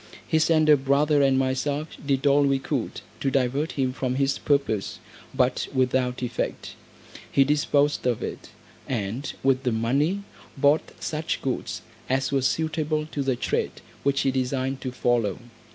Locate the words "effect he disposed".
6.23-8.07